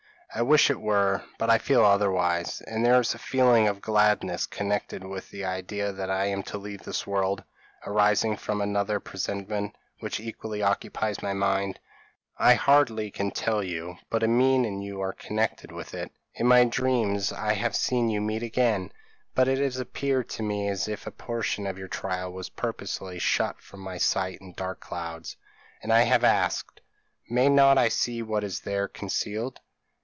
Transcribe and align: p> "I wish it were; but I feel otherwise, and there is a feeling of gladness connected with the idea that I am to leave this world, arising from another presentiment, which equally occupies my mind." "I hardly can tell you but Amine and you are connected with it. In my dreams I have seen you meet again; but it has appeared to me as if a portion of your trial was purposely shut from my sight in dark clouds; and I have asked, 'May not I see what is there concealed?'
p> 0.33 0.39
"I 0.39 0.43
wish 0.43 0.69
it 0.69 0.79
were; 0.79 1.25
but 1.37 1.49
I 1.49 1.57
feel 1.57 1.83
otherwise, 1.83 2.61
and 2.61 2.85
there 2.85 3.01
is 3.01 3.13
a 3.13 3.17
feeling 3.19 3.67
of 3.67 3.81
gladness 3.81 4.47
connected 4.47 5.03
with 5.03 5.29
the 5.29 5.43
idea 5.43 5.91
that 5.91 6.09
I 6.09 6.27
am 6.27 6.41
to 6.43 6.57
leave 6.57 6.83
this 6.83 7.05
world, 7.05 7.43
arising 7.85 8.37
from 8.37 8.61
another 8.61 9.01
presentiment, 9.01 9.75
which 9.99 10.21
equally 10.21 10.61
occupies 10.63 11.21
my 11.21 11.33
mind." 11.33 11.81
"I 12.37 12.53
hardly 12.53 13.11
can 13.11 13.31
tell 13.31 13.61
you 13.61 13.97
but 14.09 14.23
Amine 14.23 14.63
and 14.63 14.81
you 14.81 15.01
are 15.01 15.11
connected 15.11 15.69
with 15.73 15.93
it. 15.93 16.13
In 16.35 16.47
my 16.47 16.63
dreams 16.63 17.33
I 17.33 17.55
have 17.55 17.75
seen 17.75 18.07
you 18.07 18.21
meet 18.21 18.41
again; 18.41 18.93
but 19.35 19.49
it 19.49 19.57
has 19.57 19.79
appeared 19.79 20.29
to 20.29 20.43
me 20.43 20.69
as 20.69 20.87
if 20.87 21.05
a 21.05 21.11
portion 21.11 21.67
of 21.67 21.77
your 21.77 21.89
trial 21.89 22.31
was 22.31 22.47
purposely 22.47 23.19
shut 23.19 23.59
from 23.59 23.81
my 23.81 23.97
sight 23.97 24.37
in 24.39 24.53
dark 24.53 24.79
clouds; 24.79 25.35
and 25.83 25.91
I 25.91 26.03
have 26.03 26.23
asked, 26.23 26.79
'May 27.29 27.49
not 27.49 27.77
I 27.77 27.89
see 27.89 28.21
what 28.21 28.45
is 28.45 28.61
there 28.61 28.87
concealed?' 28.87 29.59